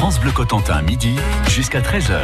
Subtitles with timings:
[0.00, 1.14] France Bleu Cotentin, midi
[1.46, 2.18] jusqu'à 13h.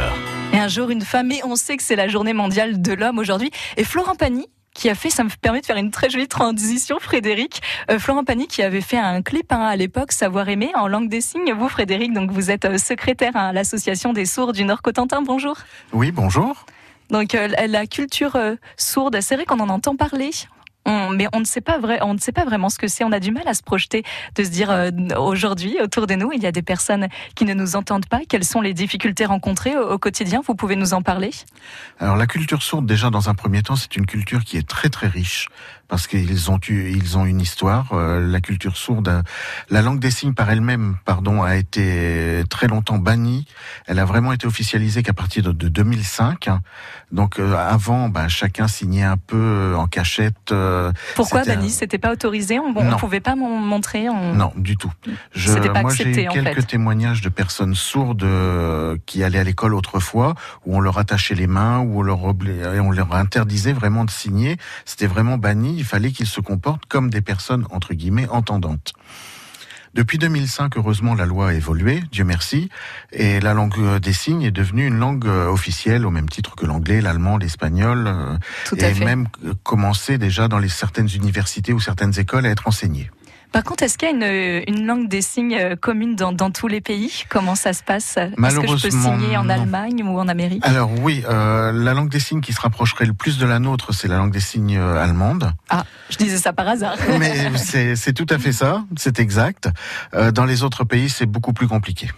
[0.51, 3.19] Et un jour, une femme, et on sait que c'est la journée mondiale de l'homme
[3.19, 3.51] aujourd'hui.
[3.77, 6.97] Et Florent Pagny, qui a fait, ça me permet de faire une très jolie transition,
[6.99, 7.61] Frédéric.
[7.91, 11.07] Euh, Florent Pagny qui avait fait un clip hein, à l'époque, Savoir aimer, en langue
[11.07, 11.53] des signes.
[11.53, 15.21] Vous, Frédéric, donc vous êtes euh, secrétaire à l'association des sourds du Nord Cotentin.
[15.21, 15.55] Bonjour.
[15.93, 16.65] Oui, bonjour.
[17.09, 20.31] Donc euh, la culture euh, sourde, c'est vrai qu'on en entend parler
[20.87, 23.03] mais on ne sait pas vraiment ce que c'est.
[23.03, 24.03] On a du mal à se projeter,
[24.35, 27.53] de se dire euh, aujourd'hui autour de nous, il y a des personnes qui ne
[27.53, 28.21] nous entendent pas.
[28.27, 30.41] Quelles sont les difficultés rencontrées au, quotidien?
[30.45, 31.31] Vous pouvez nous en parler?
[31.99, 34.89] Alors la culture sourde, déjà dans un premier temps, c'est une culture qui est très
[34.89, 35.49] très riche
[35.87, 37.93] parce qu'ils ont ils ont une histoire.
[37.93, 39.23] Euh, la culture sourde,
[39.69, 43.45] la langue des signes par elle-même, pardon, a été très longtemps bannie.
[43.85, 46.49] Elle a vraiment été officialisée qu'à partir de, 2005.
[47.11, 50.51] Donc euh, avant, bah, chacun signait un peu en cachette.
[50.51, 50.76] Euh,
[51.15, 54.91] Pourquoi banni C'était pas autorisé On ne pouvait pas montrer Non, du tout.
[55.33, 58.27] Je, pas moi, j'ai eu quelques témoignages de personnes sourdes
[59.05, 62.91] qui allaient à l'école autrefois, où on leur attachait les mains, où on leur, on
[62.91, 64.57] leur interdisait vraiment de signer.
[64.85, 68.93] C'était vraiment banni il fallait qu'ils se comportent comme des personnes, entre guillemets, entendantes.
[69.97, 72.69] Depuis 2005, heureusement, la loi a évolué, Dieu merci,
[73.11, 76.67] et la langue des signes est devenue une langue euh, officielle au même titre que
[76.67, 78.37] l'anglais, l'allemand, l'espagnol, euh,
[78.77, 79.27] et même
[79.63, 83.09] commencé déjà dans les certaines universités ou certaines écoles à être enseignée.
[83.57, 86.79] Par contre, est-ce qu'il y a une, langue des signes euh, commune dans, tous les
[86.79, 87.23] pays?
[87.27, 88.15] Comment ça se passe?
[88.17, 90.63] Est-ce que je peux signer en Allemagne ou en Amérique?
[90.63, 93.95] Alors oui, euh, la langue des signes qui se rapprocherait le plus de la nôtre,
[93.95, 95.53] c'est la langue des signes euh, allemande.
[95.71, 96.97] Ah, je disais ça par hasard.
[97.19, 99.69] Mais c'est tout à fait ça, c'est exact.
[100.13, 102.11] dans les autres pays, c'est beaucoup plus compliqué.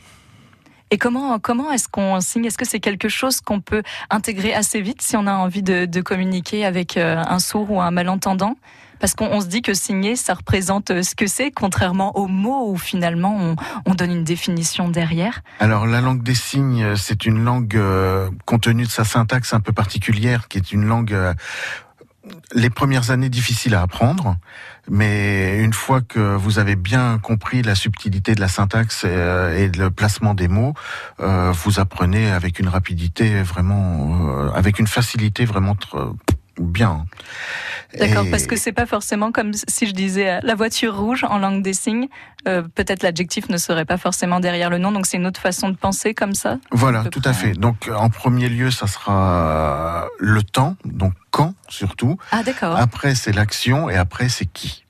[0.92, 2.44] Et comment comment est-ce qu'on signe?
[2.44, 5.86] Est-ce que c'est quelque chose qu'on peut intégrer assez vite si on a envie de,
[5.86, 8.58] de communiquer avec un sourd ou un malentendant?
[9.00, 12.72] Parce qu'on se dit que signer, ça représente euh, ce que c'est, contrairement aux mots
[12.72, 13.55] où finalement
[13.86, 15.42] on, donne une définition derrière.
[15.59, 19.53] Alors la langue des signes, euh, c'est une langue, euh, compte tenu de sa syntaxe
[19.53, 21.16] un peu particulière, qui est une langue...
[22.53, 24.36] les premières années difficiles à apprendre,
[24.89, 29.89] mais une fois que vous avez bien compris la subtilité de la syntaxe et, le
[29.89, 30.73] placement des mots,
[31.17, 35.76] vous apprenez avec une rapidité vraiment, avec une facilité vraiment
[36.64, 37.05] bien.
[37.97, 41.39] D'accord, parce que c'est pas forcément comme si je disais euh, la voiture rouge en
[41.39, 42.08] langue des signes.
[42.47, 45.70] Euh, peut-être l'adjectif ne serait pas forcément derrière le nom, donc c'est une autre façon
[45.70, 46.58] de penser comme ça.
[46.71, 47.53] Voilà, tout à fait.
[47.53, 52.17] Donc en premier lieu, ça sera le temps, donc quand surtout.
[52.31, 52.76] Ah d'accord.
[52.77, 54.86] Après c'est l'action et après c'est qui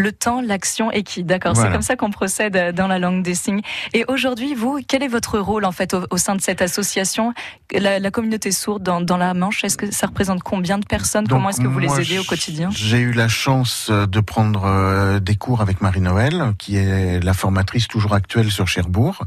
[0.00, 1.22] le temps, l'action et qui.
[1.22, 3.60] D'accord, c'est comme ça qu'on procède euh, dans la langue des signes.
[3.92, 7.32] Et aujourd'hui, vous, quel est votre rôle en fait au, sein de cette association?
[7.72, 11.28] La, communauté sourde dans, la Manche, est-ce que ça représente combien de personnes?
[11.28, 12.70] Comment est-ce que vous les aidez au quotidien?
[12.72, 17.34] J'ai eu la chance euh, de prendre euh, des cours avec Marie-Noël, qui est la
[17.34, 19.24] formatrice toujours actuelle sur Cherbourg.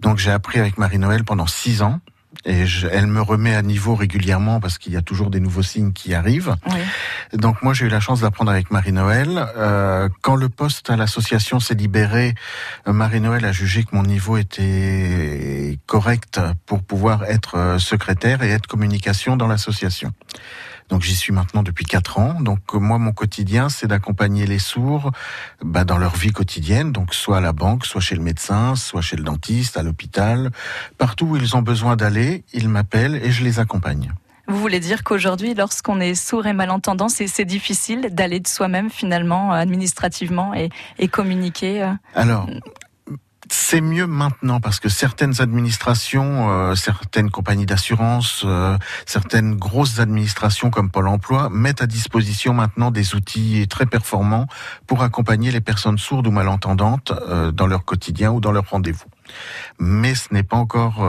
[0.00, 2.00] Donc j'ai appris avec Marie-Noël pendant six ans
[2.44, 5.92] et elle me remet à niveau régulièrement parce qu'il y a toujours des nouveaux signes
[5.92, 6.54] qui arrivent.
[7.32, 9.46] Donc moi j'ai eu la chance d'apprendre avec Marie-Noël.
[9.56, 12.34] Euh, quand le poste à l'association s'est libéré,
[12.86, 18.50] euh, Marie-Noël a jugé que mon niveau était correct pour pouvoir être euh, secrétaire et
[18.50, 20.12] être communication dans l'association.
[20.90, 22.40] Donc j'y suis maintenant depuis quatre ans.
[22.40, 25.12] Donc moi, mon quotidien, c'est d'accompagner les sourds
[25.64, 29.00] bah, dans leur vie quotidienne, donc soit à la banque, soit chez le médecin, soit
[29.00, 30.50] chez le dentiste, à l'hôpital,
[30.98, 34.12] partout où ils ont besoin d'aller, ils m'appellent et je les accompagne.
[34.48, 39.52] Vous voulez dire qu'aujourd'hui, lorsqu'on est sourd et malentendant, c'est difficile d'aller de soi-même finalement
[39.52, 41.92] administrativement et, et communiquer euh?
[42.16, 42.48] Alors,
[43.70, 48.76] c'est mieux maintenant parce que certaines administrations, euh, certaines compagnies d'assurance, euh,
[49.06, 54.48] certaines grosses administrations comme Pôle Emploi mettent à disposition maintenant des outils très performants
[54.88, 59.06] pour accompagner les personnes sourdes ou malentendantes euh, dans leur quotidien ou dans leur rendez-vous.
[59.78, 61.06] Mais ce n'est pas encore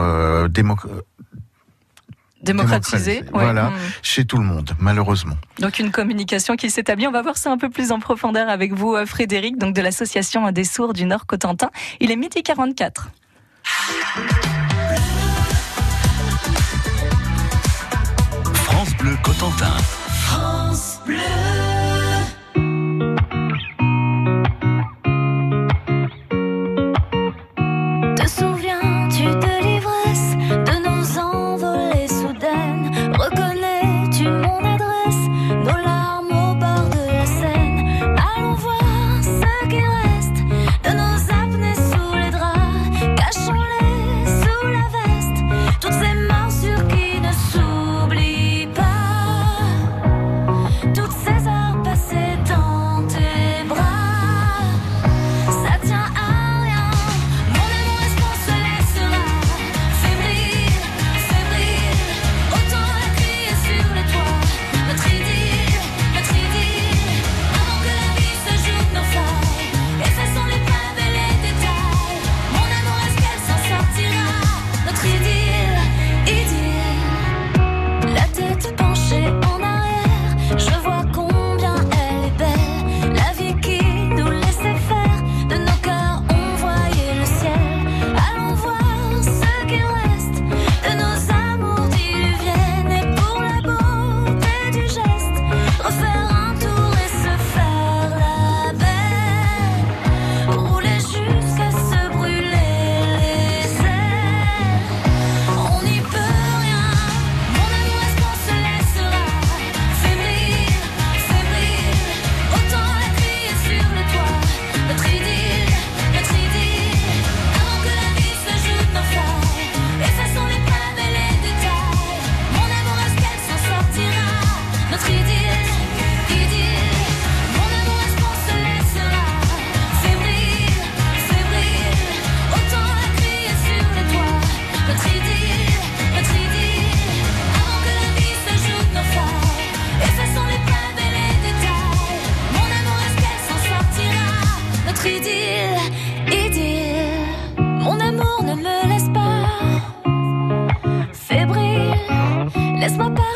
[2.42, 3.24] démocratisé.
[3.32, 3.74] Voilà, hmm.
[4.02, 5.36] chez tout le monde, malheureusement.
[5.58, 7.06] Donc une communication qui s'établit.
[7.06, 9.80] On va voir ça un peu plus en profondeur avec vous, euh, Frédéric, donc de
[9.82, 11.70] l'association des sourds du Nord Cotentin.
[12.00, 13.08] Il est midi 44.
[18.52, 19.76] France Bleu Cotentin.
[20.08, 21.18] France Bleu.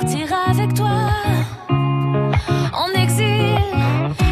[0.07, 1.11] Partir avec toi
[2.73, 4.26] en exil.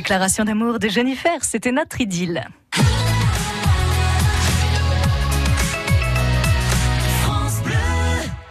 [0.00, 2.48] Déclaration d'amour de Jennifer, c'était notre idylle.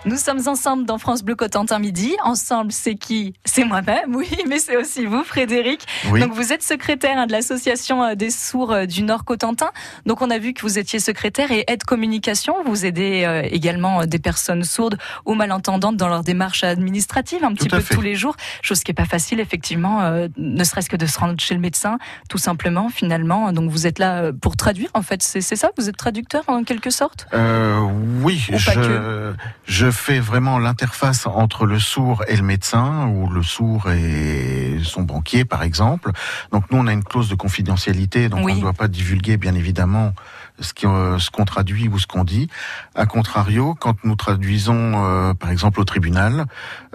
[0.09, 2.15] Nous sommes ensemble dans France Bleu Cotentin Midi.
[2.23, 5.85] Ensemble, c'est qui C'est moi-même, oui, mais c'est aussi vous, Frédéric.
[6.09, 6.19] Oui.
[6.19, 9.69] Donc vous êtes secrétaire de l'association euh, des sourds euh, du Nord Cotentin.
[10.07, 12.55] Donc on a vu que vous étiez secrétaire et aide communication.
[12.65, 14.97] Vous aidez euh, également des personnes sourdes
[15.27, 17.93] ou malentendantes dans leur démarche administrative, un petit peu fait.
[17.93, 18.35] tous les jours.
[18.63, 21.99] Chose qui est pas facile, effectivement, ne serait-ce que de se rendre chez le médecin,
[22.29, 23.51] tout simplement, finalement.
[23.51, 26.89] Donc vous êtes là pour traduire, en fait, c'est ça Vous êtes traducteur en quelque
[26.89, 27.27] sorte?
[27.35, 27.79] Euh,
[28.23, 29.33] oui, Ou je,
[29.67, 35.03] je fais vraiment l'interface entre le sourd et le médecin, ou le sourd et son
[35.03, 36.11] banquier, par exemple.
[36.51, 38.53] Donc nous, on a une clause de confidentialité, donc Oui.
[38.53, 40.13] on ne doit pas divulguer, bien évidemment,
[40.59, 42.49] ce euh, ce qu'on traduit ou ce qu'on dit.
[42.95, 46.45] A contrario, quand nous traduisons, euh, par exemple, au tribunal,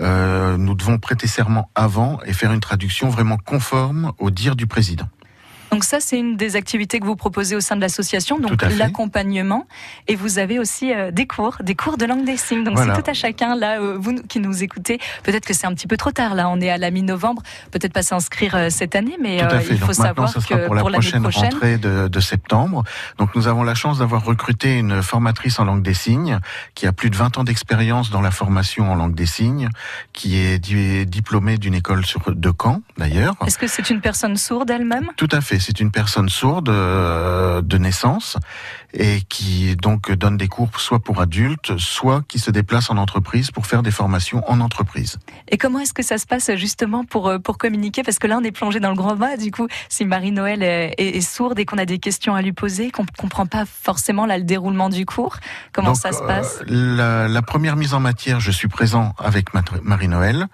[0.00, 4.66] euh, nous devons prêter serment avant et faire une traduction vraiment conforme au dire du
[4.66, 5.08] président.
[5.74, 9.66] Donc ça, c'est une des activités que vous proposez au sein de l'association, donc l'accompagnement.
[10.08, 12.62] Et vous avez aussi euh, des cours, des cours de langue des signes.
[12.64, 12.94] Donc Voilà.
[12.94, 14.98] c'est tout à chacun, là, euh, vous qui nous écoutez.
[15.24, 17.42] Peut-être que c'est un petit peu trop tard, là, on est à la mi-novembre.
[17.72, 20.92] Peut-être pas s'inscrire euh, cette année, mais il faut Donc savoir que pour la l'année
[20.92, 22.84] prochaine, prochaine, rentrée de, de septembre.
[23.18, 26.38] Donc nous avons la chance d'avoir recruté une formatrice en langue des signes
[26.74, 29.68] qui a plus de 20 ans d'expérience dans la formation en langue des signes,
[30.12, 33.34] qui est di- diplômée d'une école sur, de Caen d'ailleurs.
[33.46, 35.10] est-ce que c'est une personne sourde elle-même?
[35.16, 35.58] Tout à fait.
[35.64, 38.36] C'est une personne sourde euh, de naissance
[38.94, 43.50] et qui donc donne des cours soit pour adultes, soit qui se déplace en entreprise
[43.50, 45.18] pour faire des formations en entreprise.
[45.48, 48.02] Et comment est-ce que ça se passe justement pour, euh, pour communiquer?
[48.02, 49.36] Parce que là, on est plongé dans le grand bas.
[49.36, 52.52] Du coup, si Marie-Noël est, est- est sourde et qu'on a des questions à lui
[52.52, 55.36] poser, qu'on ne comprend pas forcément là, le déroulement du cours,
[55.72, 56.62] comment Donc, ça se euh, passe?
[56.66, 59.48] la, la première mise en matière, je suis présent avec
[59.82, 60.46] Marie-Noël.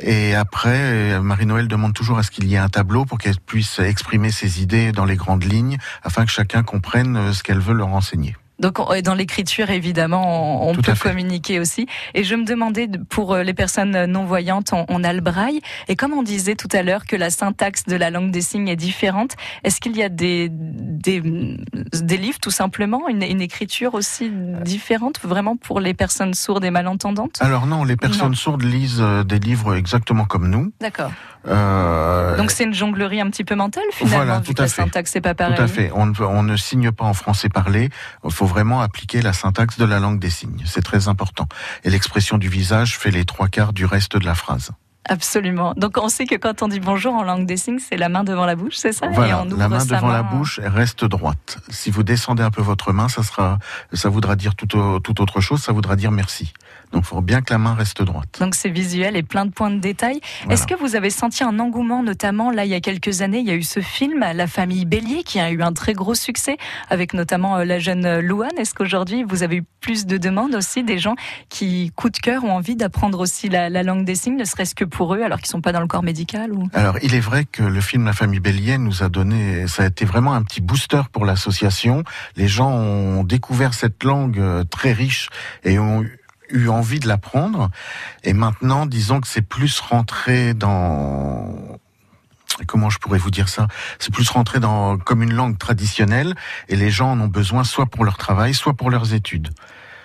[0.00, 3.38] Et après, euh, Marie-Noël demande toujours à ce qu'il y ait un tableau pour qu'elle
[3.40, 7.74] puisse exprimer ses idées dans les grandes lignes, afin que chacun comprenne ce qu'elle veut
[7.78, 8.36] leur enseigner.
[8.58, 11.86] Donc on- et dans l'écriture, évidemment, on, peut communiquer aussi.
[12.14, 15.60] Et je me demandais, de- pour euh, les personnes non-voyantes, on, on a le braille.
[15.88, 18.68] Et comme on disait tout à l'heure que la syntaxe de la langue des signes
[18.68, 23.94] est différente, est-ce qu'il y a des, des, des livres, tout simplement, une, une écriture
[23.94, 24.30] aussi
[24.64, 27.36] différente, vraiment pour les personnes sourdes et malentendantes?
[27.40, 28.34] Alors non, les personnes Non.
[28.36, 30.72] sourdes lisent euh, des livres exactement comme nous.
[30.80, 31.12] D'accord.
[31.46, 34.64] Euh, Donc c'est une jonglerie un petit peu mentale, finalement, Voilà, vu tout que à
[34.64, 34.82] la fait.
[34.82, 35.56] syntaxe n'est pas pareille.
[35.56, 35.90] Tout à fait.
[35.94, 37.88] On ne, peut- on ne signe pas en français parlé.
[38.24, 40.64] Il faut vraiment appliquer la syntaxe de la langue des signes.
[40.66, 41.46] C'est très important.
[41.84, 44.72] Et l'expression du visage fait les trois quarts du reste de la phrase.
[45.08, 45.72] Absolument.
[45.76, 48.24] Donc on sait que quand on dit bonjour en langue des signes, c'est la main
[48.24, 49.06] devant la bouche, c'est ça?
[49.06, 51.58] Et Voilà, on ouvre la main sa devant la bouche reste droite.
[51.70, 53.58] Si vous descendez un peu votre main, ça sera,
[53.94, 55.62] ça voudra dire tout autre chose.
[55.62, 56.52] Ça voudra dire merci.
[56.92, 58.38] Donc, il faut bien que la main reste droite.
[58.40, 60.20] Donc c'est visuel et plein de points de détail.
[60.40, 60.54] Voilà.
[60.54, 63.46] Est-ce que vous avez senti un engouement, notamment là il y a quelques années, il
[63.46, 66.56] y a eu ce film La famille Bélier qui a eu un très gros succès
[66.88, 68.56] avec notamment euh, la jeune euh, Louane?
[68.58, 71.14] Est-ce qu'aujourd'hui vous avez eu plus de demandes aussi des gens
[71.48, 74.74] qui coup de cœur ont envie d'apprendre aussi la, la langue des signes, ne serait-ce
[74.74, 76.68] que pour eux, alors qu'ils sont pas dans le corps médical ou?
[76.72, 79.86] Alors, il est vrai que le film La famille Bélier nous a donné, ça a
[79.86, 82.04] été vraiment un petit booster pour l'association.
[82.36, 85.28] Les gens ont découvert cette langue euh, très riche
[85.64, 86.04] et ont
[86.50, 87.70] eu- envie de l'apprendre.
[88.24, 91.78] Et maintenant, disons que c'est plus rentré dans
[92.66, 93.68] comment je pourrais vous dire ça?
[93.98, 96.34] C'est plus rentré dans comme une langue traditionnelle
[96.68, 99.50] et les gens en ont besoin soit pour leur travail, soit pour leurs études.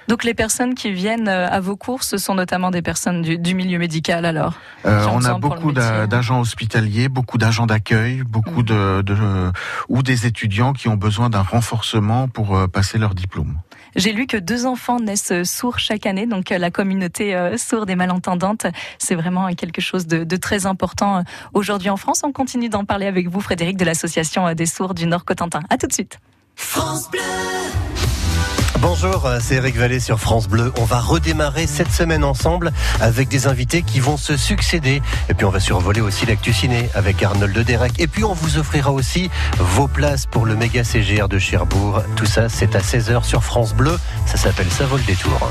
[0.09, 3.37] Donc les personnes qui viennent euh, à vos cours, ce sont notamment des personnes du,
[3.37, 4.55] du milieu médical alors?
[4.85, 8.65] Euh, on a beaucoup d'agents hospitaliers, beaucoup d'agents d'accueil, beaucoup Mhm.
[8.65, 9.51] de, de-
[9.87, 13.57] ou des étudiants qui ont besoin d'un renforcement pour euh, passer leur diplôme.
[13.95, 18.65] J'ai lu que deux enfants naissent sourds chaque année, donc la communauté sourde et malentendante,
[18.97, 21.23] c'est vraiment quelque chose de, très important
[21.53, 22.21] aujourd'hui en France.
[22.23, 25.61] On continue d'en parler avec vous, Frédéric, de l'association des sourds du Nord Cotentin.
[25.69, 26.19] À tout de suite.
[26.55, 27.09] France.
[28.79, 30.73] Bonjour, euh, c'est Eric Vallée sur France Bleu.
[30.77, 35.01] On va redémarrer cette semaine ensemble avec des invités qui vont se succéder.
[35.29, 37.99] Et puis on va survoler aussi l'actu ciné avec Arnold Derek.
[37.99, 42.03] Et puis on vous offrira aussi vos places pour le méga CGR de Cherbourg.
[42.15, 43.97] Tout ça, c'est à 16h sur France Bleu.
[44.25, 45.49] Ça s'appelle Ça vaut le détour.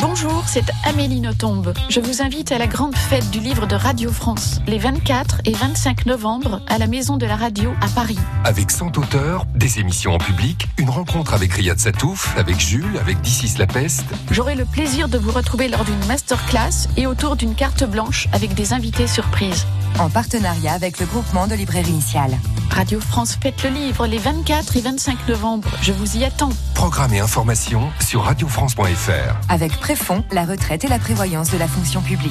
[0.00, 1.62] Bonjour, c'est Amélie Nothomb.
[1.90, 5.52] Je vous invite à la grande fête du livre de Radio France, les 24 et
[5.52, 8.18] 25 novembre, à la Maison de la Radio à Paris.
[8.44, 13.20] Avec 100 auteurs, des émissions en public, une rencontre avec Riyad Satouf, avec Jules, avec
[13.20, 14.06] Dissis La Peste.
[14.30, 18.54] J'aurai le plaisir de vous retrouver lors d'une masterclass et autour d'une carte blanche avec
[18.54, 19.66] des invités surprises.
[19.98, 22.38] En partenariat avec le groupement de librairie initiale.
[22.70, 25.68] Radio France fête le livre les 24 et 25 novembre.
[25.82, 26.52] Je vous y attends.
[26.74, 29.36] Programme et informations sur radiofrance.fr.
[29.48, 32.30] Avec Préfond, la retraite et la prévoyance de la fonction publique.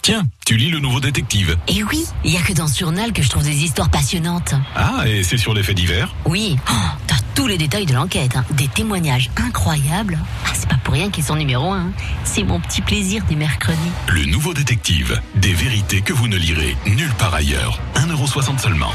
[0.00, 3.20] Tiens, tu lis le nouveau détective Eh oui, il y a que dans Journal que
[3.20, 4.54] je trouve des histoires passionnantes.
[4.74, 6.74] Ah, et c'est sur les faits divers Oui, oh,
[7.06, 8.46] t'as tous les détails de l'enquête, hein.
[8.52, 10.18] des témoignages incroyables.
[10.46, 11.80] Ah, c'est pas pour rien qu'ils sont numéro un.
[11.80, 11.92] Hein.
[12.24, 13.76] C'est mon petit plaisir du mercredi.
[14.08, 17.78] Le nouveau détective, des vérités que vous ne lirez nulle part ailleurs.
[17.96, 18.92] 1,60€ seulement.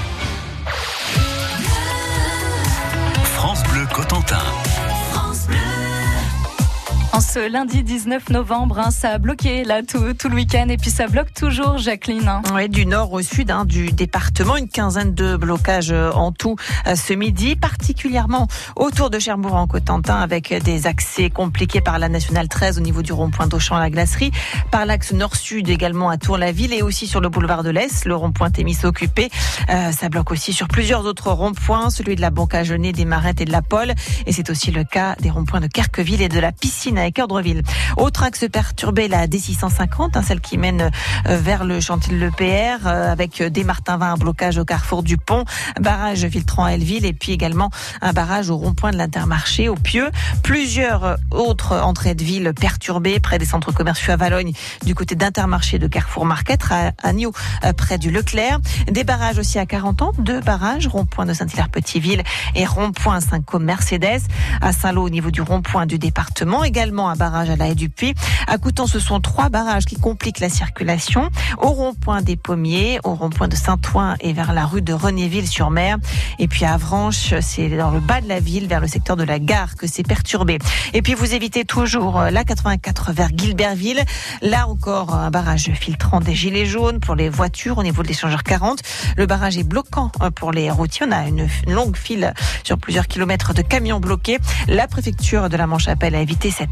[7.15, 10.75] En ce lundi 19 novembre, hein, ça a bloqué là tout, tout le week-end et
[10.75, 12.27] puis ça bloque toujours, Jacqueline.
[12.27, 12.41] Hein.
[12.53, 16.57] Oui, du nord au sud hein, du département, une quinzaine de blocages euh, en tout
[16.87, 22.09] euh, ce midi, particulièrement autour de Cherbourg en Cotentin, avec des accès compliqués par la
[22.09, 24.31] nationale 13 au niveau du rond-point d'Auchan à la glacerie,
[24.69, 28.51] par l'axe nord-sud également à Tour-la-Ville et aussi sur le boulevard de l'Est, le rond-point
[28.51, 29.29] Témis occupé.
[29.69, 33.45] Euh, ça bloque aussi sur plusieurs autres ronds-points, celui de la Banque des Marettes et
[33.45, 33.93] de la Pole,
[34.25, 37.63] et c'est aussi le cas des ronds-points de Carqueville et de la piscine Ordreville.
[37.97, 40.91] Autre axe perturbé, la D650, hein, celle qui mène
[41.27, 45.17] euh, vers le chantier de l'EPR, euh, avec des Martinvins, un blocage au carrefour du
[45.17, 45.45] pont,
[45.79, 47.69] barrage filtrant à Elleville et puis également
[48.01, 50.09] un barrage au rond-point de l'Intermarché au Pieux.
[50.43, 54.51] Plusieurs autres entrées de ville perturbées près des centres commerciaux à Valogne,
[54.85, 58.59] du côté d'Intermarché de Carrefour Market, à euh, près du Leclerc.
[58.91, 62.23] Des barrages aussi à 40 ans, deux barrages, rond-point de Saint-Hilaire-Petiteville
[62.55, 64.21] et rond-point Saint-Côme-Mercedes.
[64.61, 67.89] À Saint-Lô, au niveau du rond-point du département, également un barrage à la haie du
[67.89, 68.13] Puy.
[68.47, 71.29] À Coutan, ce sont trois barrages qui compliquent la circulation.
[71.57, 75.97] Au rond-point des Pommiers, au rond-point de Saint-Ouen et vers la rue de Renéville-sur-Mer.
[76.39, 79.23] Et puis à Avranches, c'est dans le bas de la ville, vers le secteur de
[79.23, 80.57] la gare que c'est perturbé.
[80.93, 84.03] Et puis vous évitez toujours la 84 vers Gilbertville.
[84.41, 88.43] Là encore, un barrage filtrant des gilets jaunes pour les voitures au niveau de l'échangeur
[88.43, 88.79] 40.
[89.17, 91.05] Le barrage est bloquant hein, pour les routiers.
[91.07, 92.33] On a une longue file
[92.63, 94.39] sur plusieurs kilomètres de camions bloqués.
[94.67, 96.71] La préfecture de la Manche appelle à éviter cette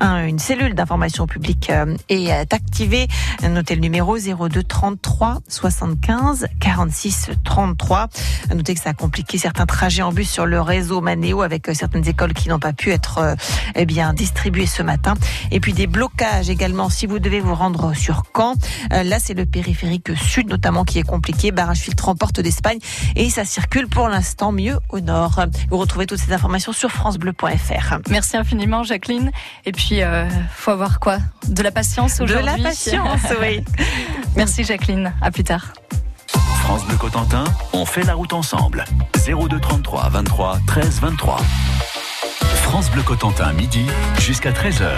[0.00, 3.08] une cellule d'information publique euh, est activée.
[3.42, 8.08] Notez le numéro 02 33 75 46 33.
[8.54, 11.74] Notez que ça a compliqué certains trajets en bus sur le réseau Manéo avec euh,
[11.74, 13.34] certaines écoles qui n'ont pas pu être euh,
[13.74, 15.14] eh bien distribuées ce matin.
[15.50, 18.54] Et puis des blocages également si vous devez vous rendre sur Caen.
[18.90, 21.50] Là, c'est le périphérique sud notamment qui est compliqué.
[21.50, 22.78] Barrage filtrant porte d'Espagne
[23.16, 25.44] et ça circule pour l'instant mieux au nord.
[25.70, 27.98] Vous retrouvez toutes ces informations sur francebleu.fr.
[28.10, 29.23] Merci infiniment, Jacqueline.
[29.64, 31.18] Et puis, euh, faut avoir quoi?
[31.48, 32.56] De la patience aujourd'hui.
[32.56, 33.64] De la patience, oui.
[34.36, 35.12] Merci Jacqueline.
[35.20, 35.72] À plus tard.
[36.62, 38.84] France Bleu Cotentin, on fait la route ensemble.
[39.26, 41.40] 02 33 23 13 23.
[42.62, 43.86] France Bleu Cotentin, midi
[44.18, 44.88] jusqu'à 13h.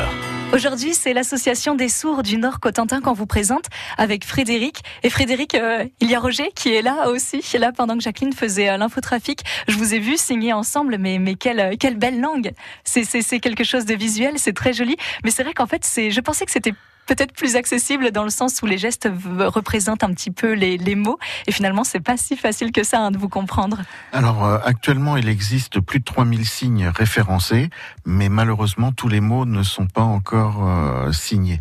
[0.53, 3.67] Aujourd'hui, c'est l'association des sourds du Nord Cotentin qu'on vous présente
[3.99, 4.83] avec Frédéric.
[5.03, 8.33] Et Frédéric, euh, il y a Roger qui est là aussi, là pendant que Jacqueline
[8.33, 9.41] faisait euh, l'infotrafic.
[9.67, 12.53] Je vous ai vu signer ensemble, mais mais quelle euh, quelle belle langue.
[12.85, 14.97] C'est quelque chose de visuel, c'est très joli.
[15.25, 16.75] Mais c'est vrai qu'en fait, je pensais que c'était
[17.07, 19.09] peut-être plus accessible dans le sens où les gestes
[19.39, 21.19] représentent un petit peu les, les mots.
[21.47, 23.83] Et finalement, c'est pas si facile que ça hein, de vous comprendre.
[24.13, 27.71] Alors, euh, actuellement, il existe plus de 3000 signes référencés,
[28.05, 31.61] mais malheureusement, tous les mots ne sont pas encore euh, signés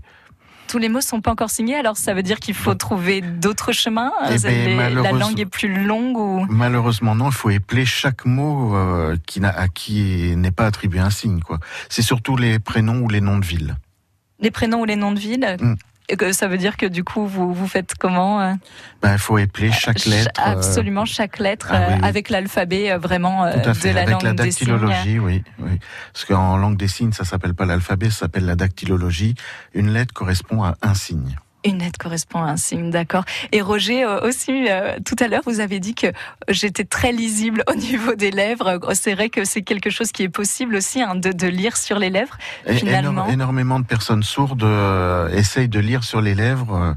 [0.67, 3.71] tous les mots sont pas encore signés, alors ça veut dire qu'il faut trouver d'autres
[3.71, 4.11] chemins?
[4.29, 6.45] Eh ben, la langue est plus longue ou?
[6.49, 11.11] Malheureusement non, il faut épeler chaque mot euh, qui à qui n'est pas attribué un
[11.11, 11.39] signe.
[11.39, 11.59] Quoi.
[11.87, 13.77] C'est surtout les prénoms ou les noms de villes
[14.39, 15.75] les prénoms ou les noms de villes mm.
[16.33, 18.53] Ça veut dire que du coup, vous, vous faites comment euh
[19.01, 20.39] ben, Il faut épeler chaque lettre.
[20.39, 25.43] Euh, absolument, chaque lettre ah euh, avec l'alphabet vraiment de la avec la dactylologie, oui,
[25.57, 25.79] oui.
[26.13, 29.33] Parce qu'en langue des signes, ça s'appelle pas l'alphabet, ça s'appelle la dactylologie.
[29.73, 31.37] Une lettre correspond à un signe.
[31.65, 33.25] Une lettre correspond à un signe, d'accord.
[33.51, 36.07] Et Roger, euh, aussi, euh, tout à l'heure, vous avez dit que
[36.47, 38.79] j'étais très lisible au niveau des lèvres.
[38.93, 41.99] C'est vrai que c'est quelque chose qui est possible aussi hein, de, de, lire sur
[41.99, 42.37] les lèvres,
[42.69, 43.27] finalement.
[43.27, 46.95] énormément de personnes sourdes euh, essayent de lire sur les lèvres.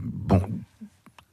[0.00, 0.42] bon,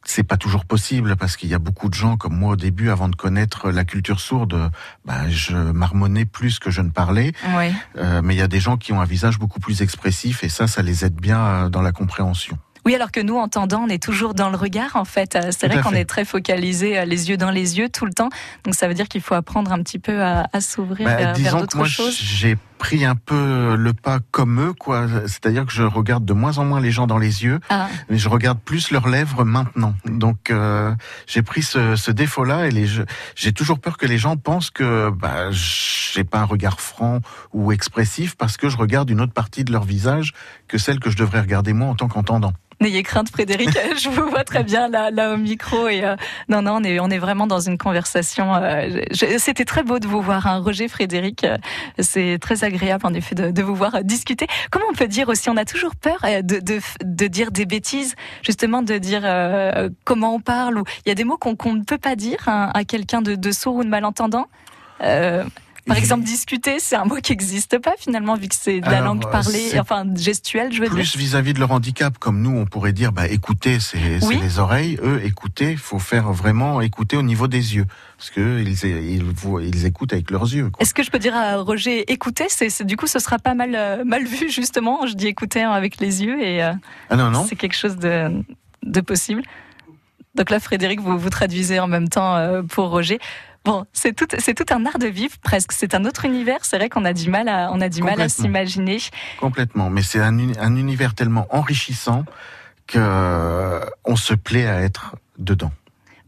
[0.04, 2.90] c'est pas toujours possible parce qu'il y a beaucoup de gens comme moi au début,
[2.90, 4.72] avant de connaître la culture sourde,
[5.06, 7.32] bah, je marmonnais plus que je ne parlais.
[7.58, 7.74] Oui.
[7.98, 10.50] Euh, mais il y a des gens qui ont un visage beaucoup plus expressif et
[10.50, 12.58] ça, ça les aide bien euh, dans la compréhension.
[12.86, 15.38] Oui, alors que nous, entendant, on est toujours dans le regard, en fait.
[15.38, 18.28] Euh, c'est vrai qu'on est très focalisé les yeux dans les yeux tout le temps.
[18.66, 21.58] Donc ça veut dire qu'il faut apprendre un petit peu à, à s'ouvrir bah, vers,
[21.58, 22.18] d'autres choses.
[22.18, 25.08] J'ai pris un peu le pas comme eux, quoi.
[25.26, 27.88] C'est-à-dire que je regarde de moins en moins les gens dans les yeux, ah.
[28.10, 29.96] mais je regarde plus leurs lèvres maintenant.
[30.04, 30.94] Donc euh,
[31.26, 32.86] j'ai pris ce, ce défaut-là et
[33.36, 37.22] j'ai toujours peur que les gens pensent que bah, j'ai pas un regard franc
[37.54, 40.34] ou expressif parce que je regarde une autre partie de leur visage
[40.68, 42.52] que celle que je devrais regarder moi en tant qu'entendant.
[42.84, 43.70] N'ayez crainte, Frédéric.
[43.98, 45.88] je vous vois très bien là, là au micro.
[45.88, 46.16] Et euh,
[46.50, 48.56] non, non, on est, on est vraiment dans une conversation.
[48.56, 49.00] Euh,
[49.38, 51.46] C'était très beau de vous voir, hein, Roger, Frédéric.
[51.46, 51.58] Euh,
[52.00, 52.73] c'est très agréable,
[53.04, 54.48] en effet, de, vous voir discuter.
[54.72, 56.60] Comment on peut dire aussi On a toujours peur euh, de,
[57.04, 59.24] de, dire des bêtises, justement, de dire
[60.04, 60.80] comment on parle.
[60.80, 63.76] Ou il y a des mots qu'on ne peut pas dire à quelqu'un de sourd
[63.76, 64.48] ou de malentendant?
[65.86, 69.02] Par exemple, discuter, c'est un mot qui n'existe pas finalement, vu que c'est de la
[69.02, 71.12] langue parlée, enfin gestuelle, je veux plus dire.
[71.12, 74.98] Plus vis-à-vis de leur handicap, comme nous, on pourrait dire, bah, écouter, c'est les oreilles.
[75.04, 77.86] Eux, écouter, il faut faire vraiment écouter au niveau des yeux,
[78.18, 79.24] parce que ils, ils,
[79.62, 80.72] ils écoutent avec leurs yeux.
[80.80, 83.76] Est-ce que je peux dire à Roger, écouter, c'est du coup, ce sera pas mal
[83.76, 85.06] euh, mal vu justement.
[85.06, 86.74] Je dis écouter avec les yeux et euh,
[87.10, 88.32] ah non non, c'est quelque chose de
[88.84, 89.44] de possible.
[90.36, 93.20] Donc là, Frédéric, vous vous traduisez en même temps euh, pour Roger.
[93.66, 95.72] Bon, c'est tout, c'est tout un art de vivre presque.
[95.72, 96.66] C'est un autre univers.
[96.66, 98.98] C'est vrai qu'on a du mal à, on a du mal à s'imaginer.
[99.40, 99.90] Complètement.
[99.90, 102.26] Mais c'est un, un univers tellement enrichissant
[102.88, 105.72] que on se plaît à être dedans.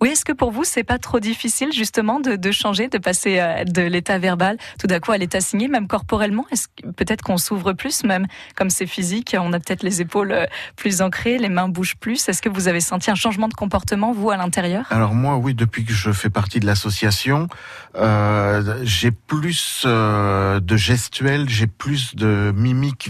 [0.01, 3.63] Oui, est-ce que pour vous, c'est pas trop difficile justement de, changer, de passer euh,
[3.63, 6.45] de l'état verbal tout d'un coup à l'état signé, même corporellement?
[6.51, 10.45] Est-ce peut-être qu'on s'ouvre plus, même comme c'est physique, on a peut-être les épaules euh,
[10.75, 12.27] plus ancrées, les mains bougent plus?
[12.27, 14.85] Est-ce que vous avez senti un changement de comportement vous à l'intérieur?
[14.89, 17.47] Alors moi, oui, depuis que je fais partie de l'association,
[17.95, 23.09] euh, j'ai plus de gestuels, j'ai plus de mimiques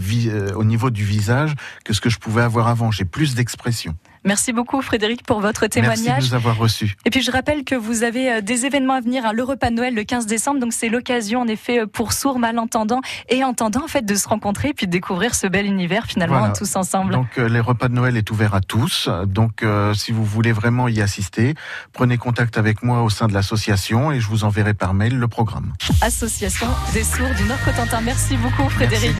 [0.55, 2.91] au niveau du visage que ce que je pouvais avoir avant.
[2.91, 3.95] J'ai plus d'expression.
[4.25, 6.03] Merci beaucoup Frédéric pour votre témoignage.
[6.05, 6.95] Merci de nous avoir reçus.
[7.05, 9.69] Et puis je rappelle que vous avez euh, des événements à venir, hein, le repas
[9.69, 13.43] de Noël le 15 décembre, donc c'est l'occasion en effet euh, pour sourds, malentendants et
[13.43, 16.75] entendants en fait de se rencontrer et puis de découvrir ce bel univers finalement tous
[16.75, 17.13] ensemble.
[17.13, 20.87] Donc euh, les repas de Noël est ouvert à tous, donc si vous voulez vraiment
[20.87, 21.53] y assister,
[21.93, 25.27] prenez contact avec moi au sein de l'association et je vous enverrai par mail le
[25.27, 25.73] programme.
[26.01, 28.01] Association des sourds du Nord-Cotentin.
[28.01, 29.13] Merci beaucoup Frédéric.